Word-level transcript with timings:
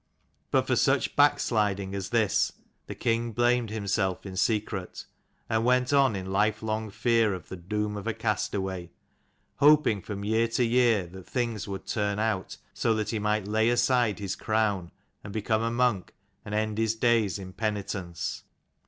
But 0.49 0.65
for 0.65 0.75
such 0.75 1.15
backsliding 1.15 1.93
as 1.93 2.09
this 2.09 2.53
the 2.87 2.95
king 2.95 3.33
blamed 3.33 3.69
himself 3.69 4.25
in 4.25 4.35
secret, 4.35 5.05
and 5.47 5.63
went 5.63 5.93
on 5.93 6.15
in 6.15 6.31
life 6.31 6.63
long 6.63 6.89
fear 6.89 7.35
of 7.35 7.49
the 7.49 7.55
doom 7.55 7.95
of 7.95 8.07
a 8.07 8.13
castaway; 8.15 8.89
hoping 9.57 10.01
from 10.01 10.25
year 10.25 10.47
to 10.47 10.63
year 10.65 11.05
that 11.05 11.27
things 11.27 11.67
would 11.67 11.85
turn 11.85 12.17
out 12.17 12.57
so 12.73 12.95
that 12.95 13.11
he 13.11 13.19
might 13.19 13.45
lay 13.47 13.69
aside 13.69 14.17
his 14.17 14.35
crown, 14.35 14.89
and 15.23 15.31
become 15.33 15.61
a 15.61 15.69
monk, 15.69 16.15
and 16.43 16.55
end 16.55 16.79
his 16.79 16.95
days 16.95 17.37
in 17.37 17.53
penitence. 17.53 18.41